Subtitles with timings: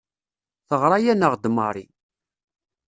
[0.67, 1.85] Teɣra-aneɣ-d Mary.